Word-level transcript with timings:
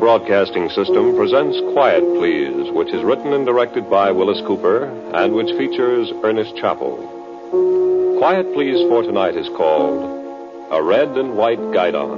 Broadcasting 0.00 0.70
System 0.70 1.14
presents 1.14 1.60
Quiet 1.74 2.02
Please, 2.16 2.72
which 2.72 2.88
is 2.88 3.04
written 3.04 3.34
and 3.34 3.44
directed 3.44 3.90
by 3.90 4.10
Willis 4.10 4.40
Cooper 4.46 4.86
and 5.12 5.34
which 5.34 5.54
features 5.58 6.10
Ernest 6.24 6.56
Chappell. 6.56 6.96
Quiet 8.18 8.50
Please 8.54 8.80
for 8.88 9.02
tonight 9.02 9.36
is 9.36 9.46
called 9.50 10.00
A 10.72 10.82
Red 10.82 11.08
and 11.18 11.36
White 11.36 11.58
Guidon. 11.58 12.16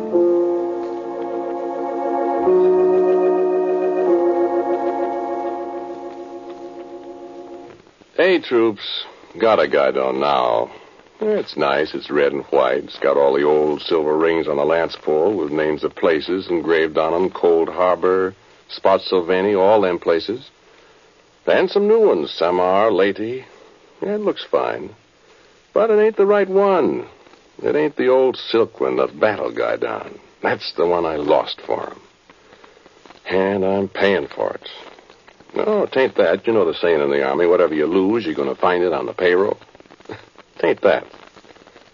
Hey, 8.17 8.39
troops, 8.39 9.05
got 9.41 9.59
a 9.59 9.67
guidon 9.67 10.21
now. 10.21 10.71
It's 11.21 11.57
nice. 11.57 11.95
It's 11.95 12.11
red 12.11 12.33
and 12.33 12.45
white. 12.47 12.85
It's 12.85 12.99
got 12.99 13.17
all 13.17 13.35
the 13.35 13.45
old 13.45 13.83
silver 13.83 14.17
rings 14.17 14.49
on 14.49 14.57
the 14.57 14.65
lance 14.65 14.97
pole 14.97 15.35
with 15.35 15.53
names 15.53 15.85
of 15.85 15.95
places 15.95 16.49
engraved 16.49 16.99
on 16.99 17.15
'em. 17.15 17.31
Cold 17.31 17.69
Harbor, 17.69 18.35
Spotsylvania, 18.69 19.59
all 19.59 19.81
them 19.81 19.99
places. 19.99 20.51
And 21.47 21.71
some 21.71 21.87
new 21.87 22.01
ones. 22.01 22.31
Samar, 22.31 22.91
Leyte. 22.91 23.45
Yeah, 24.01 24.15
it 24.15 24.21
looks 24.21 24.45
fine. 24.45 24.91
But 25.73 25.91
it 25.91 26.01
ain't 26.01 26.17
the 26.17 26.27
right 26.27 26.49
one. 26.49 27.07
It 27.63 27.77
ain't 27.77 27.97
the 27.97 28.09
old 28.09 28.37
silk 28.37 28.81
one, 28.81 28.97
the 28.97 29.07
battle 29.07 29.51
guidon. 29.51 30.19
That's 30.41 30.73
the 30.73 30.87
one 30.87 31.07
I 31.07 31.17
lost 31.17 31.61
for 31.61 31.85
'em. 31.85 32.01
And 33.27 33.65
I'm 33.65 33.89
paying 33.89 34.27
for 34.27 34.51
it. 34.51 34.69
No, 35.55 35.85
it 35.85 35.97
ain't 35.97 36.17
that. 36.17 36.47
You 36.47 36.53
know 36.53 36.65
the 36.65 36.75
saying 36.75 37.01
in 37.01 37.11
the 37.11 37.23
Army, 37.23 37.47
whatever 37.47 37.75
you 37.75 37.87
lose, 37.87 38.25
you're 38.25 38.35
going 38.35 38.49
to 38.49 38.61
find 38.61 38.83
it 38.83 38.93
on 38.93 39.07
the 39.07 39.13
payroll. 39.13 39.59
Ain't 40.63 40.81
that. 40.83 41.07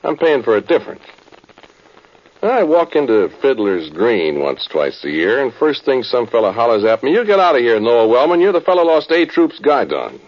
I'm 0.02 0.16
paying 0.16 0.42
for 0.42 0.56
it 0.56 0.66
different. 0.66 1.00
I 2.42 2.62
walk 2.62 2.94
into 2.94 3.28
Fiddler's 3.42 3.90
Green 3.90 4.40
once, 4.40 4.66
twice 4.70 5.02
a 5.04 5.10
year, 5.10 5.42
and 5.42 5.52
first 5.52 5.84
thing 5.84 6.04
some 6.04 6.28
fella 6.28 6.52
hollers 6.52 6.84
at 6.84 7.02
me, 7.02 7.12
you 7.12 7.24
get 7.24 7.40
out 7.40 7.56
of 7.56 7.62
here, 7.62 7.80
Noah 7.80 8.06
Wellman. 8.06 8.40
You're 8.40 8.52
the 8.52 8.60
fellow 8.60 8.84
lost 8.84 9.10
A 9.10 9.26
Troop's 9.26 9.58
guidon. 9.58 10.20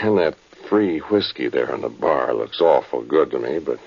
And 0.00 0.18
that 0.18 0.36
free 0.68 1.00
whiskey 1.00 1.48
there 1.48 1.74
in 1.74 1.80
the 1.80 1.88
bar 1.88 2.34
looks 2.34 2.60
awful 2.60 3.02
good 3.02 3.32
to 3.32 3.38
me, 3.38 3.58
but 3.58 3.80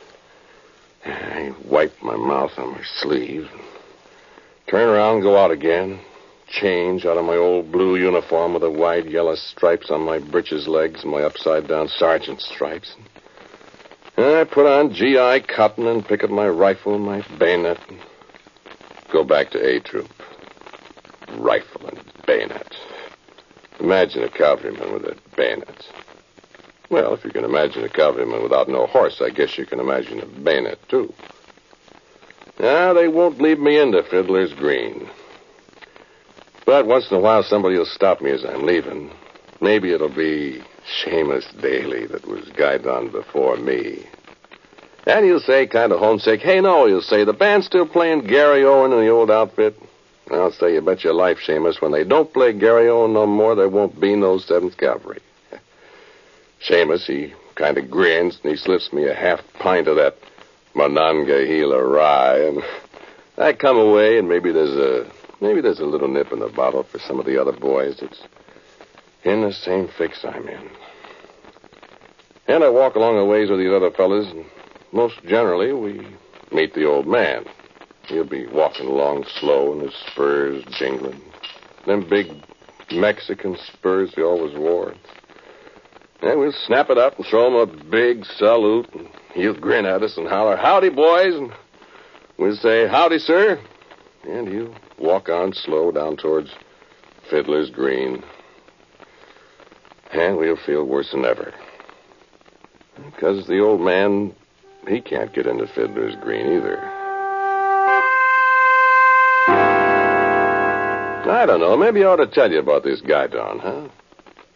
I 1.06 1.54
wipe 1.64 2.02
my 2.02 2.18
mouth 2.18 2.58
on 2.58 2.72
my 2.74 2.84
sleeve, 3.00 3.50
turn 4.68 4.90
around 4.90 5.22
go 5.22 5.38
out 5.38 5.52
again, 5.52 6.00
change 6.48 7.06
out 7.06 7.18
of 7.18 7.26
my 7.26 7.36
old 7.36 7.72
blue 7.72 7.98
uniform 7.98 8.54
with 8.54 8.62
the 8.62 8.72
wide 8.72 9.06
yellow 9.06 9.36
stripes 9.36 9.90
on 9.90 10.02
my 10.02 10.20
breeches 10.20 10.68
legs 10.68 11.04
and 11.04 11.12
my 11.12 11.22
upside 11.24 11.68
down 11.68 11.88
sergeant 11.88 12.42
stripes. 12.42 12.96
And 14.16 14.26
I 14.26 14.44
put 14.46 14.66
on 14.66 14.94
GI 14.94 15.42
cotton 15.42 15.88
and 15.88 16.06
pick 16.06 16.24
up 16.24 16.30
my 16.30 16.48
rifle 16.48 16.96
and 16.96 17.06
my 17.06 17.24
bayonet 17.38 17.80
and 17.88 18.00
go 19.12 19.24
back 19.24 19.52
to 19.52 19.64
A 19.64 19.80
Troop. 19.80 20.10
Rifle 21.38 21.88
and 21.88 22.00
bayonet. 22.26 22.76
Imagine 23.80 24.24
a 24.24 24.30
cavalryman 24.30 24.92
with 24.94 25.04
a 25.04 25.18
bayonet. 25.36 25.86
Well, 26.90 27.14
if 27.14 27.26
you 27.26 27.32
can 27.32 27.44
imagine 27.44 27.84
a 27.84 27.90
cavalryman 27.90 28.42
without 28.42 28.70
no 28.70 28.88
horse, 28.88 29.22
I 29.22 29.30
guess 29.30 29.58
you 29.58 29.66
can 29.66 29.80
imagine 29.80 30.20
a 30.20 30.26
bayonet, 30.26 30.80
too. 30.88 31.14
Now, 32.60 32.94
they 32.94 33.08
won't 33.08 33.42
leave 33.42 33.60
me 33.60 33.78
into 33.78 34.02
Fiddler's 34.04 34.54
Green. 34.54 35.08
But 36.68 36.86
once 36.86 37.10
in 37.10 37.16
a 37.16 37.22
while, 37.22 37.44
somebody 37.44 37.78
will 37.78 37.86
stop 37.86 38.22
me 38.22 38.30
as 38.30 38.44
I'm 38.44 38.66
leaving. 38.66 39.10
Maybe 39.62 39.94
it'll 39.94 40.10
be 40.10 40.62
Seamus 41.02 41.46
Daly 41.62 42.06
that 42.08 42.28
was 42.28 42.44
guidon 42.50 43.08
before 43.08 43.56
me. 43.56 44.06
And 45.06 45.24
he'll 45.24 45.40
say, 45.40 45.66
kind 45.66 45.94
of 45.94 46.00
homesick, 46.00 46.42
hey, 46.42 46.60
no, 46.60 46.86
he'll 46.86 47.02
say, 47.02 47.24
the 47.24 47.32
band's 47.32 47.68
still 47.68 47.88
playing 47.88 48.24
Garryowen 48.24 48.92
in 48.92 49.00
the 49.00 49.08
old 49.08 49.32
outfit. 49.32 49.80
I'll 50.30 50.52
say, 50.52 50.74
you 50.74 50.82
bet 50.82 51.06
your 51.06 51.14
life, 51.14 51.38
Seamus, 51.48 51.82
when 51.82 51.94
they 51.94 52.04
don't 52.04 52.34
play 52.34 52.52
Garryowen 52.52 53.14
no 53.14 53.26
more, 53.26 53.56
there 53.56 53.70
won't 53.70 53.98
be 53.98 54.18
no 54.18 54.36
7th 54.36 54.76
Cavalry. 54.76 55.22
Seamus, 56.68 57.06
he 57.06 57.34
kind 57.56 57.78
of 57.78 57.90
grins 57.90 58.40
and 58.44 58.52
he 58.52 58.58
slips 58.58 58.92
me 58.92 59.08
a 59.08 59.14
half 59.14 59.40
pint 59.54 59.88
of 59.88 59.96
that 59.96 60.18
Monongahela 60.74 61.82
rye, 61.82 62.40
and 62.40 62.62
I 63.38 63.54
come 63.54 63.78
away, 63.78 64.20
and 64.20 64.28
maybe 64.28 64.52
there's 64.52 64.76
a 64.76 65.10
Maybe 65.40 65.62
there's 65.62 65.80
a 65.80 65.86
little 65.86 66.08
nip 66.08 66.32
in 66.32 66.40
the 66.40 66.48
bottle 66.48 66.84
for 66.84 67.00
some 67.00 67.20
of 67.20 67.26
the 67.26 67.40
other 67.40 67.52
boys 67.52 67.98
that's 68.02 68.22
in 69.24 69.42
the 69.42 69.54
same 69.54 69.88
fix 69.98 70.26
I'm 70.26 70.48
in. 70.48 70.70
And 72.48 72.64
I 72.64 72.70
walk 72.70 72.96
along 72.96 73.18
the 73.18 73.26
ways 73.26 73.50
with 73.50 73.60
these 73.60 73.72
other 73.72 73.92
fellas, 73.92 74.28
and 74.32 74.46
most 74.92 75.22
generally 75.26 75.74
we 75.74 76.08
meet 76.52 76.74
the 76.74 76.86
old 76.86 77.08
man. 77.08 77.46
He'll 78.08 78.24
be 78.24 78.48
walking 78.48 78.88
along 78.88 79.26
slow 79.40 79.74
and 79.74 79.82
his 79.82 79.94
spurs 80.08 80.64
jingling. 80.72 81.22
Them 81.86 82.08
big 82.08 82.28
Mexican 82.92 83.58
spurs 83.58 84.14
he 84.16 84.22
always 84.22 84.56
wore. 84.58 84.94
And 86.22 86.40
we'll 86.40 86.54
snap 86.66 86.90
it 86.90 86.98
up 86.98 87.18
and 87.18 87.26
show 87.28 87.48
him 87.48 87.56
a 87.56 87.84
big 87.84 88.26
salute, 88.26 88.90
and 88.94 89.08
he'll 89.34 89.54
grin 89.54 89.86
at 89.86 90.02
us 90.02 90.18
and 90.18 90.28
holler, 90.28 90.56
Howdy, 90.56 90.90
boys! 90.90 91.36
And 91.36 91.52
we'll 92.38 92.56
say, 92.56 92.88
Howdy, 92.88 93.20
sir! 93.20 93.60
And 94.28 94.48
he'll 94.48 94.76
walk 95.00 95.30
on 95.30 95.54
slow 95.54 95.92
down 95.92 96.18
towards 96.18 96.52
Fiddler's 97.30 97.70
Green. 97.70 98.24
And 100.12 100.38
we'll 100.38 100.58
feel 100.58 100.84
worse 100.84 101.12
than 101.12 101.24
ever. 101.26 101.54
Because 103.06 103.48
the 103.48 103.60
old 103.60 103.80
man, 103.82 104.36
he 104.88 105.00
can't 105.00 105.34
get 105.34 105.48
into 105.48 105.68
Fiddler's 105.68 106.16
Green 106.22 106.58
either. 106.58 106.78
I 111.30 111.46
don't 111.46 111.60
know. 111.60 111.78
Maybe 111.78 112.04
I 112.04 112.08
ought 112.08 112.18
to 112.18 112.28
tell 112.28 112.52
you 112.52 112.60
about 112.60 112.84
this 112.84 113.02
guidon, 113.02 113.60
huh? 113.60 113.88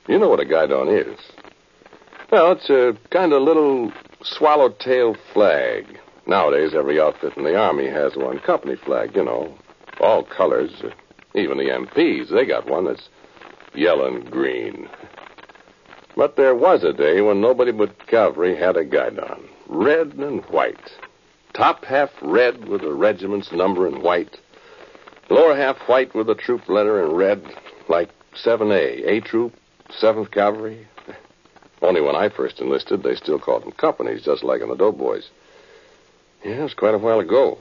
You 0.07 0.19
know 0.19 0.29
what 0.29 0.39
a 0.39 0.45
guidon 0.45 0.89
is. 0.89 1.19
Well, 2.31 2.53
it's 2.53 2.69
a 2.69 2.97
kind 3.09 3.33
of 3.33 3.41
little 3.41 3.91
swallowtail 4.24 5.15
flag. 5.33 5.85
Nowadays, 6.27 6.73
every 6.75 7.00
outfit 7.00 7.35
in 7.35 7.44
the 7.44 7.56
Army 7.56 7.88
has 7.88 8.15
one. 8.15 8.39
Company 8.39 8.75
flag, 8.75 9.15
you 9.15 9.25
know. 9.25 9.53
All 10.00 10.23
colors. 10.23 10.71
Uh, 10.83 10.89
even 11.33 11.57
the 11.57 11.69
MPs, 11.69 12.29
they 12.29 12.45
got 12.45 12.69
one 12.69 12.85
that's 12.85 13.09
yellow 13.73 14.07
and 14.07 14.29
green. 14.29 14.89
But 16.15 16.35
there 16.35 16.56
was 16.56 16.83
a 16.83 16.94
day 16.94 17.21
when 17.21 17.39
nobody 17.39 17.71
but 17.71 18.07
cavalry 18.07 18.56
had 18.56 18.75
a 18.75 18.83
guidon. 18.83 19.47
Red 19.68 20.13
and 20.13 20.44
white. 20.45 20.91
Top 21.53 21.85
half 21.85 22.09
red 22.21 22.67
with 22.67 22.81
the 22.81 22.94
regiment's 22.94 23.51
number 23.51 23.88
in 23.88 24.01
white. 24.01 24.38
Lower 25.29 25.56
half 25.56 25.77
white 25.88 26.13
with 26.13 26.27
the 26.27 26.35
troop 26.35 26.67
letter 26.67 27.03
in 27.03 27.15
red, 27.15 27.44
like 27.88 28.09
7A, 28.44 29.07
A 29.07 29.21
Troop, 29.21 29.53
7th 30.01 30.31
Cavalry. 30.31 30.88
Only 31.81 32.01
when 32.01 32.15
I 32.15 32.29
first 32.29 32.59
enlisted, 32.59 33.03
they 33.03 33.15
still 33.15 33.39
called 33.39 33.63
them 33.63 33.71
companies, 33.71 34.24
just 34.24 34.44
like 34.44 34.62
in 34.62 34.69
the 34.69 34.75
Doughboys. 34.75 35.29
Yeah, 36.43 36.53
it 36.53 36.63
was 36.63 36.73
quite 36.73 36.95
a 36.95 36.97
while 36.97 37.19
ago. 37.19 37.57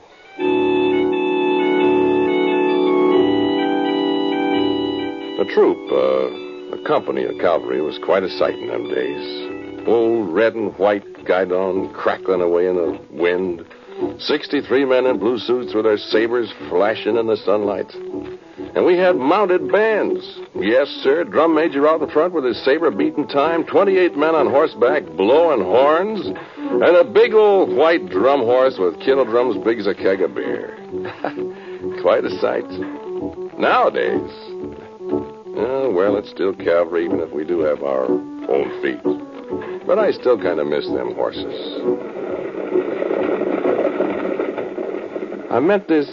A 5.39 5.45
troop, 5.53 5.91
uh, 5.91 6.75
a 6.75 6.87
company 6.87 7.23
of 7.25 7.37
cavalry 7.39 7.81
was 7.81 7.99
quite 7.99 8.23
a 8.23 8.29
sight 8.29 8.55
in 8.55 8.67
them 8.69 8.89
days. 8.89 9.87
Old 9.87 10.33
red 10.33 10.55
and 10.55 10.75
white 10.79 11.25
guidon 11.25 11.93
crackling 11.93 12.41
away 12.41 12.67
in 12.67 12.75
the 12.75 12.99
wind. 13.11 13.65
63 14.17 14.85
men 14.85 15.05
in 15.05 15.19
blue 15.19 15.37
suits 15.37 15.75
with 15.75 15.85
their 15.85 15.97
sabers 15.97 16.51
flashing 16.69 17.17
in 17.17 17.27
the 17.27 17.37
sunlight. 17.37 17.91
And 18.73 18.85
we 18.85 18.97
had 18.97 19.17
mounted 19.17 19.69
bands. 19.69 20.39
Yes, 20.55 20.87
sir. 21.03 21.25
Drum 21.25 21.53
major 21.53 21.87
out 21.87 21.99
the 21.99 22.07
front 22.07 22.33
with 22.33 22.45
his 22.45 22.63
saber 22.63 22.89
beating 22.89 23.27
time. 23.27 23.65
28 23.65 24.15
men 24.15 24.33
on 24.33 24.47
horseback 24.47 25.05
blowing 25.17 25.61
horns. 25.61 26.25
And 26.25 26.95
a 26.95 27.03
big 27.03 27.33
old 27.33 27.75
white 27.75 28.09
drum 28.09 28.41
horse 28.41 28.77
with 28.79 28.99
kettle 28.99 29.25
drums 29.25 29.61
big 29.65 29.79
as 29.79 29.87
a 29.87 29.93
keg 29.93 30.21
of 30.21 30.33
beer. 30.33 30.77
Quite 32.01 32.23
a 32.23 32.31
sight. 32.39 32.69
Nowadays. 33.59 34.31
Uh, 35.51 35.89
well, 35.91 36.15
it's 36.15 36.29
still 36.29 36.53
cavalry, 36.53 37.05
even 37.05 37.19
if 37.19 37.31
we 37.31 37.43
do 37.43 37.59
have 37.59 37.83
our 37.83 38.05
own 38.05 38.81
feet. 38.81 39.85
But 39.85 39.99
I 39.99 40.11
still 40.11 40.41
kind 40.41 40.61
of 40.61 40.67
miss 40.67 40.85
them 40.85 41.13
horses. 41.13 41.53
I 45.51 45.59
met 45.59 45.89
this 45.89 46.07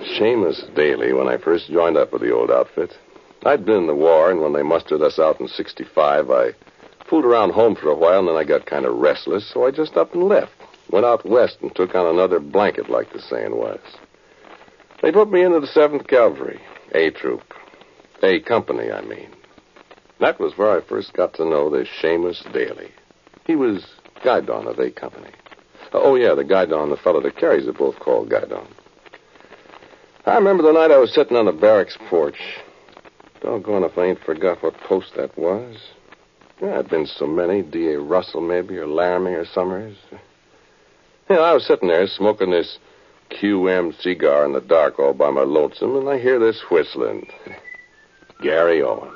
Seamus 0.00 0.74
Daly 0.74 1.12
when 1.12 1.28
I 1.28 1.36
first 1.36 1.70
joined 1.70 1.96
up 1.96 2.12
with 2.12 2.22
the 2.22 2.32
old 2.32 2.50
outfit. 2.50 2.96
I'd 3.44 3.64
been 3.64 3.76
in 3.76 3.86
the 3.86 3.94
war, 3.94 4.30
and 4.30 4.40
when 4.40 4.52
they 4.52 4.62
mustered 4.62 5.02
us 5.02 5.18
out 5.18 5.40
in 5.40 5.48
65, 5.48 6.30
I 6.30 6.52
fooled 7.08 7.24
around 7.24 7.52
home 7.52 7.74
for 7.74 7.88
a 7.88 7.96
while, 7.96 8.20
and 8.20 8.28
then 8.28 8.36
I 8.36 8.44
got 8.44 8.66
kind 8.66 8.84
of 8.86 8.96
restless, 8.96 9.48
so 9.52 9.66
I 9.66 9.70
just 9.70 9.96
up 9.96 10.14
and 10.14 10.24
left. 10.24 10.52
Went 10.90 11.06
out 11.06 11.24
west 11.24 11.58
and 11.60 11.74
took 11.74 11.94
on 11.94 12.06
another 12.06 12.40
blanket, 12.40 12.90
like 12.90 13.12
the 13.12 13.20
saying 13.20 13.56
was. 13.56 13.80
They 15.02 15.12
put 15.12 15.30
me 15.30 15.42
into 15.42 15.60
the 15.60 15.66
7th 15.66 16.06
Cavalry, 16.08 16.60
A 16.92 17.10
Troop. 17.10 17.54
A 18.22 18.40
Company, 18.40 18.90
I 18.90 19.00
mean. 19.02 19.30
That 20.18 20.38
was 20.38 20.58
where 20.58 20.76
I 20.76 20.82
first 20.82 21.14
got 21.14 21.34
to 21.34 21.44
know 21.44 21.70
this 21.70 21.88
Seamus 22.02 22.42
Daly. 22.52 22.90
He 23.44 23.56
was 23.56 23.86
guidon 24.22 24.66
of 24.66 24.78
A 24.78 24.90
Company. 24.90 25.30
Oh, 25.92 26.14
yeah, 26.14 26.34
the 26.34 26.44
guidon, 26.44 26.90
the 26.90 26.96
fellow 26.96 27.22
that 27.22 27.36
carries 27.36 27.66
it, 27.66 27.78
both 27.78 27.98
called 27.98 28.28
guidon. 28.28 28.66
I 30.30 30.36
remember 30.36 30.62
the 30.62 30.72
night 30.72 30.92
I 30.92 30.98
was 30.98 31.12
sitting 31.12 31.36
on 31.36 31.46
the 31.46 31.52
barracks 31.52 31.98
porch. 32.08 32.38
Doggone 33.40 33.82
if 33.82 33.98
I 33.98 34.04
ain't 34.04 34.20
forgot 34.20 34.62
what 34.62 34.78
post 34.82 35.14
that 35.16 35.36
was. 35.36 35.76
Yeah, 36.62 36.78
I'd 36.78 36.88
been 36.88 37.06
so 37.06 37.26
many. 37.26 37.62
D.A. 37.62 37.98
Russell, 37.98 38.40
maybe, 38.40 38.76
or 38.76 38.86
Laramie, 38.86 39.32
or 39.32 39.44
Summers. 39.44 39.96
Yeah, 41.28 41.38
I 41.38 41.52
was 41.52 41.66
sitting 41.66 41.88
there 41.88 42.06
smoking 42.06 42.52
this 42.52 42.78
QM 43.32 44.00
cigar 44.00 44.44
in 44.44 44.52
the 44.52 44.60
dark 44.60 45.00
all 45.00 45.14
by 45.14 45.30
my 45.30 45.42
lonesome, 45.42 45.96
and 45.96 46.08
I 46.08 46.20
hear 46.20 46.38
this 46.38 46.62
whistling. 46.70 47.28
Garryowen. 48.40 49.12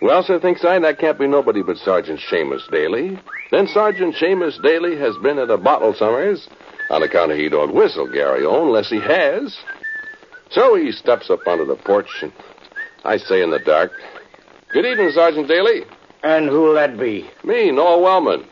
Well, 0.00 0.22
sir, 0.22 0.38
thinks 0.38 0.64
I, 0.64 0.78
that 0.78 1.00
can't 1.00 1.18
be 1.18 1.26
nobody 1.26 1.64
but 1.64 1.76
Sergeant 1.76 2.20
Seamus 2.30 2.70
Daly. 2.70 3.18
Then 3.50 3.66
Sergeant 3.66 4.14
Seamus 4.14 4.62
Daly 4.62 4.96
has 4.96 5.16
been 5.24 5.40
at 5.40 5.50
a 5.50 5.58
bottle 5.58 5.92
Summers 5.92 6.46
on 6.88 7.02
account 7.02 7.32
of 7.32 7.38
he 7.38 7.48
don't 7.48 7.74
whistle 7.74 8.06
Garryowen 8.06 8.68
unless 8.68 8.90
he 8.90 9.00
has. 9.00 9.58
So 10.50 10.74
he 10.74 10.92
steps 10.92 11.30
up 11.30 11.46
onto 11.46 11.66
the 11.66 11.76
porch, 11.76 12.08
and 12.22 12.32
I 13.04 13.18
say 13.18 13.42
in 13.42 13.50
the 13.50 13.58
dark, 13.58 13.92
Good 14.70 14.86
evening, 14.86 15.10
Sergeant 15.12 15.48
Daly. 15.48 15.84
And 16.22 16.48
who'll 16.48 16.74
that 16.74 16.98
be? 16.98 17.28
Me, 17.44 17.70
Noel 17.70 18.02
Wellman, 18.02 18.44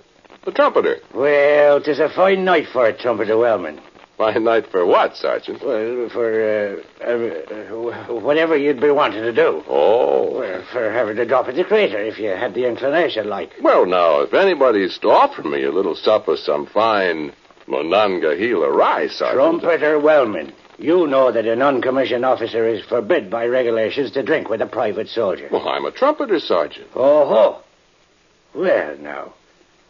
the 0.44 0.52
trumpeter. 0.52 0.98
Well, 1.12 1.80
'tis 1.80 1.98
a 1.98 2.08
fine 2.08 2.44
night 2.44 2.68
for 2.72 2.86
a 2.86 2.92
trumpeter 2.92 3.36
Wellman. 3.36 3.80
Fine 4.16 4.44
night 4.44 4.66
for 4.70 4.86
what, 4.86 5.14
Sergeant? 5.14 5.62
Well, 5.62 6.08
for 6.08 6.82
uh, 7.04 7.06
uh, 7.06 8.14
whatever 8.14 8.56
you'd 8.56 8.80
be 8.80 8.90
wanting 8.90 9.22
to 9.22 9.32
do. 9.32 9.62
Oh. 9.68 10.38
Well, 10.38 10.62
for 10.72 10.90
having 10.90 11.16
to 11.16 11.26
drop 11.26 11.48
at 11.48 11.54
the 11.54 11.64
crater 11.64 11.98
if 11.98 12.18
you 12.18 12.28
had 12.30 12.54
the 12.54 12.66
inclination, 12.66 13.28
like. 13.28 13.50
Well, 13.60 13.84
now, 13.84 14.20
if 14.20 14.32
anybody's 14.32 14.96
to 14.98 15.10
offer 15.10 15.42
me 15.42 15.64
a 15.64 15.70
little 15.70 15.94
supper, 15.94 16.32
of 16.32 16.38
some 16.38 16.64
fine 16.66 17.32
Monongahela 17.66 18.70
rye, 18.70 19.08
Sergeant. 19.08 19.60
Trumpeter 19.60 19.98
Wellman, 19.98 20.54
you 20.78 21.06
know 21.06 21.32
that 21.32 21.46
an 21.46 21.62
uncommissioned 21.62 22.24
officer 22.24 22.66
is 22.66 22.84
forbid 22.84 23.30
by 23.30 23.46
regulations 23.46 24.10
to 24.12 24.22
drink 24.22 24.48
with 24.48 24.60
a 24.60 24.66
private 24.66 25.08
soldier. 25.08 25.48
Well, 25.50 25.68
I'm 25.68 25.84
a 25.84 25.90
trumpeter, 25.90 26.40
Sergeant. 26.40 26.88
Oh, 26.94 27.26
ho. 27.26 27.62
Well, 28.54 28.96
now, 28.98 29.34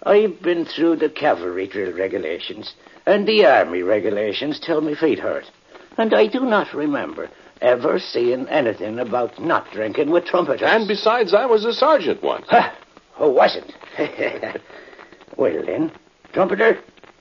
I've 0.03 0.41
been 0.43 0.65
through 0.65 0.97
the 0.97 1.09
cavalry 1.09 1.67
drill 1.67 1.93
regulations, 1.93 2.75
and 3.05 3.27
the 3.27 3.47
army 3.47 3.83
regulations 3.83 4.61
till 4.61 4.81
my 4.81 4.95
feet 4.95 5.19
hurt. 5.19 5.51
And 5.99 6.15
I 6.15 6.27
do 6.27 6.41
not 6.41 6.75
remember 6.75 7.31
ever 7.61 7.99
seeing 7.99 8.49
anything 8.49 8.99
about 8.99 9.41
not 9.41 9.71
drinking 9.73 10.11
with 10.11 10.27
trumpeters. 10.27 10.69
And 10.69 10.87
besides, 10.87 11.33
I 11.35 11.47
was 11.47 11.65
a 11.65 11.73
sergeant 11.73 12.23
once. 12.23 12.47
Ha! 12.49 12.77
Who 13.15 13.31
wasn't? 13.31 13.73
well, 15.37 15.65
then, 15.65 15.91
trumpeter, 16.33 16.79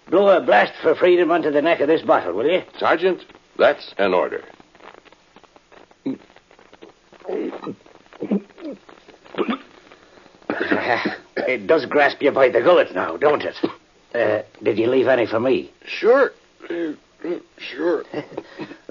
blow 0.10 0.28
a 0.36 0.42
blast 0.42 0.74
for 0.82 0.94
freedom 0.94 1.32
onto 1.32 1.52
the 1.52 1.62
neck 1.62 1.80
of 1.80 1.88
this 1.88 2.02
bottle, 2.02 2.34
will 2.34 2.52
you? 2.52 2.64
Sergeant, 2.78 3.24
that's 3.57 3.94
an 3.98 4.13
order. 4.13 4.44
it 11.38 11.68
does 11.68 11.86
grasp 11.86 12.22
you 12.22 12.31
by 12.31 12.50
the 12.50 12.62
gullet 12.62 12.94
now, 12.94 13.18
don't 13.18 13.44
it? 13.44 13.56
Uh, 14.13 14.44
did 14.63 14.78
you 14.78 14.88
leave 14.88 15.07
any 15.07 15.25
for 15.25 15.40
me? 15.40 15.72
Sure. 15.86 16.31
Uh, 16.69 16.94
sure. 17.57 18.04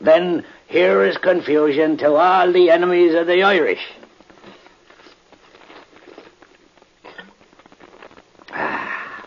Then 0.05 0.45
here 0.67 1.03
is 1.03 1.17
confusion 1.17 1.97
to 1.99 2.13
all 2.13 2.53
the 2.53 2.69
enemies 2.69 3.15
of 3.15 3.27
the 3.27 3.43
Irish. 3.43 3.81
Ah. 8.51 9.25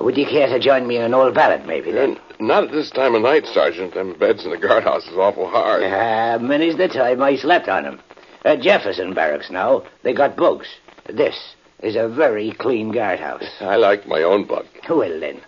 Would 0.00 0.16
you 0.16 0.26
care 0.26 0.48
to 0.48 0.58
join 0.58 0.86
me 0.86 0.96
in 0.96 1.02
an 1.02 1.14
old 1.14 1.34
ballad, 1.34 1.66
maybe, 1.66 1.92
then? 1.92 2.18
Not 2.40 2.64
at 2.64 2.72
this 2.72 2.90
time 2.90 3.14
of 3.14 3.22
night, 3.22 3.46
Sergeant. 3.46 3.94
Them 3.94 4.14
beds 4.18 4.44
in 4.44 4.50
the 4.50 4.58
guardhouse 4.58 5.06
is 5.06 5.16
awful 5.16 5.48
hard. 5.48 5.82
Ah, 5.84 6.38
many's 6.40 6.76
the 6.76 6.88
time 6.88 7.22
I 7.22 7.36
slept 7.36 7.68
on 7.68 7.86
'em. 7.86 8.00
At 8.44 8.60
Jefferson 8.60 9.14
Barracks 9.14 9.50
now, 9.50 9.82
they 10.02 10.12
got 10.12 10.36
bugs. 10.36 10.68
This 11.06 11.54
is 11.82 11.94
a 11.96 12.08
very 12.08 12.50
clean 12.52 12.90
guardhouse. 12.90 13.44
I 13.60 13.76
like 13.76 14.06
my 14.06 14.22
own 14.22 14.44
bunk. 14.44 14.66
Well, 14.88 15.20
then, 15.20 15.40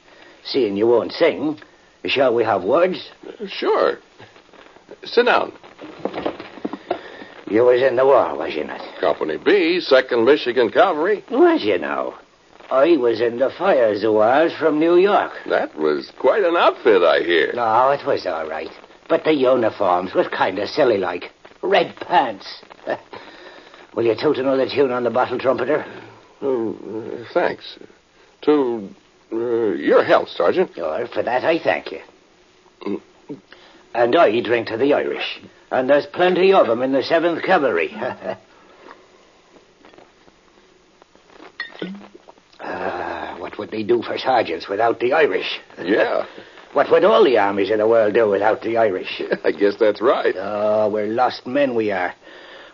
seeing 0.45 0.77
you 0.77 0.87
won't 0.87 1.13
sing, 1.13 1.61
shall 2.05 2.35
we 2.35 2.45
have 2.45 2.63
words? 2.63 3.11
Sure. 3.49 3.99
Sit 5.05 5.27
down. 5.27 5.53
You 7.49 7.65
was 7.65 7.83
in 7.83 7.97
the 7.97 8.05
war, 8.07 8.37
was 8.37 8.55
you 8.55 8.65
not? 8.65 8.81
Company 9.01 9.37
B, 9.37 9.79
2nd 9.81 10.25
Michigan 10.25 10.71
Cavalry. 10.71 11.25
Was 11.31 11.63
you 11.63 11.79
now? 11.79 12.15
I 12.71 12.97
was 12.97 13.21
in 13.21 13.39
the 13.39 13.51
fire 13.51 13.95
zouaves 13.95 14.57
from 14.59 14.79
New 14.79 14.97
York. 14.97 15.33
That 15.49 15.77
was 15.77 16.11
quite 16.19 16.45
an 16.45 16.57
outfit, 16.57 17.03
I 17.03 17.21
hear. 17.21 17.53
No, 17.55 17.91
it 17.91 18.05
was 18.07 18.27
all 18.27 18.49
right. 18.49 18.71
But 19.09 19.25
the 19.25 19.35
uniforms 19.35 20.15
was 20.15 20.29
kind 20.29 20.59
of 20.59 20.69
silly 20.69 20.99
like. 20.99 21.31
Red 21.63 21.95
pants. 21.97 22.63
Will 23.95 24.05
you 24.05 24.15
toot 24.21 24.39
another 24.39 24.69
tune 24.69 24.91
on 24.91 25.05
the 25.05 25.11
bottle 25.11 25.39
trumpeter? 25.39 25.85
Oh, 26.43 26.75
uh, 26.75 27.25
thanks. 27.33 27.79
To 28.43 28.89
uh, 29.33 29.37
your 29.37 30.03
health, 30.03 30.29
Sergeant. 30.29 30.73
Oh, 30.77 31.07
for 31.07 31.23
that 31.23 31.45
I 31.45 31.59
thank 31.59 31.93
you. 31.93 33.01
And 33.95 34.17
I 34.17 34.41
drink 34.41 34.69
to 34.69 34.77
the 34.77 34.93
Irish. 34.95 35.41
And 35.71 35.89
there's 35.89 36.07
plenty 36.07 36.53
of 36.53 36.69
'em 36.69 36.83
in 36.83 36.93
the 36.93 37.03
7th 37.03 37.43
Cavalry. 37.45 37.95
What 43.55 43.71
would 43.71 43.71
they 43.71 43.85
do 43.85 44.03
for 44.03 44.19
sergeants 44.19 44.69
without 44.69 44.99
the 44.99 45.13
Irish? 45.13 45.61
Yeah, 45.81 46.27
What 46.73 46.91
would 46.91 47.05
all 47.05 47.23
the 47.23 47.39
armies 47.39 47.71
in 47.71 47.79
the 47.79 47.87
world 47.87 48.15
do 48.15 48.29
without 48.29 48.63
the 48.63 48.77
Irish? 48.79 49.23
I 49.45 49.53
guess 49.53 49.77
that's 49.77 50.01
right. 50.01 50.35
Oh, 50.37 50.89
we're 50.89 51.07
lost 51.07 51.47
men, 51.47 51.77
we 51.77 51.93
are. 51.93 52.13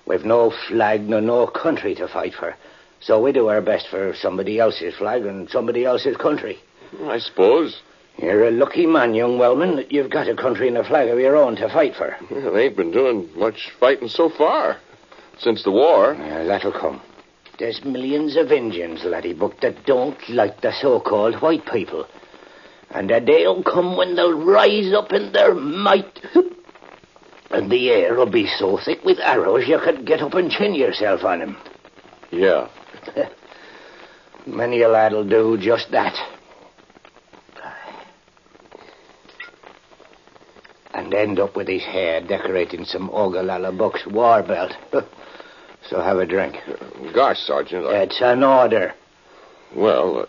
We've 0.07 0.25
no 0.25 0.51
flag 0.69 1.07
nor 1.07 1.21
no 1.21 1.47
country 1.49 1.95
to 1.97 2.09
fight 2.09 2.33
for. 2.33 2.57
So 3.01 3.23
we 3.23 3.31
do 3.33 3.49
our 3.49 3.61
best 3.61 3.89
for 3.89 4.15
somebody 4.15 4.59
else's 4.59 4.95
flag 4.95 5.27
and 5.27 5.51
somebody 5.51 5.85
else's 5.85 6.17
country. 6.17 6.59
I 7.05 7.19
suppose. 7.19 7.83
You're 8.17 8.49
a 8.49 8.51
lucky 8.51 8.87
man, 8.87 9.15
young 9.15 9.39
Wellman, 9.39 9.77
that 9.77 9.93
you've 9.93 10.11
got 10.11 10.29
a 10.29 10.35
country 10.35 10.69
and 10.69 10.79
a 10.79 10.85
flag 10.85 11.11
of 11.11 11.19
your 11.19 11.37
own 11.37 11.57
to 11.57 11.69
fight 11.69 11.95
for. 11.95 12.17
Well, 12.31 12.55
they 12.55 12.65
ain't 12.65 12.77
been 12.79 12.91
doing 12.91 13.29
much 13.37 13.71
fighting 13.79 14.09
so 14.09 14.31
far. 14.31 14.79
Since 15.39 15.63
the 15.63 15.73
war. 15.73 16.15
Yeah, 16.19 16.45
that'll 16.45 16.73
come. 16.73 17.03
There's 17.61 17.85
millions 17.85 18.39
of 18.39 18.51
Indians, 18.51 19.05
laddie, 19.05 19.35
but 19.35 19.61
that 19.61 19.85
don't 19.85 20.17
like 20.31 20.63
the 20.63 20.73
so-called 20.73 21.43
white 21.43 21.67
people. 21.67 22.07
And 22.91 23.11
a 23.11 23.21
day'll 23.21 23.63
come 23.63 23.99
when 23.99 24.17
they'll 24.17 24.33
rise 24.33 24.95
up 24.95 25.13
in 25.13 25.31
their 25.33 25.55
might. 25.55 26.21
And 27.53 27.69
the 27.69 27.91
air 27.91 28.15
will 28.15 28.31
be 28.31 28.47
so 28.47 28.79
thick 28.79 29.05
with 29.05 29.19
arrows 29.19 29.67
you 29.67 29.81
could 29.81 30.07
get 30.07 30.23
up 30.23 30.35
and 30.35 30.53
chin 30.53 30.73
yourself 30.73 31.25
on 31.25 31.43
'em. 31.43 31.57
Yeah. 32.31 32.69
Many 34.47 34.83
a 34.83 34.89
lad'll 34.89 35.29
do 35.29 35.59
just 35.61 35.91
that. 35.91 36.17
And 40.95 41.13
end 41.13 41.41
up 41.41 41.57
with 41.57 41.67
his 41.67 41.83
hair 41.83 42.21
decorating 42.21 42.85
some 42.85 43.11
Ogallala 43.11 43.73
Buck's 43.73 44.07
war 44.07 44.45
belt. 44.45 44.73
so 45.91 46.01
have 46.01 46.19
a 46.19 46.27
drink. 46.27 46.55
Gosh, 47.13 47.39
Sergeant. 47.39 47.85
I, 47.85 48.03
It's 48.03 48.21
an 48.23 48.45
order. 48.45 48.95
well, 49.75 50.21
uh, 50.21 50.27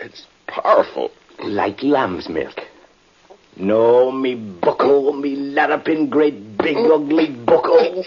it's 0.00 0.26
powerful. 0.48 1.10
Like 1.44 1.82
lamb's 1.82 2.28
milk. 2.28 2.58
No, 3.56 4.10
me 4.10 4.34
bucko, 4.34 5.12
me 5.12 5.36
larrapin 5.36 6.10
great 6.10 6.56
big 6.58 6.76
ugly 6.76 7.30
bucko. 7.30 8.02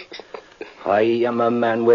I 0.84 1.00
am 1.26 1.40
a 1.40 1.50
man 1.50 1.84
with 1.84 1.94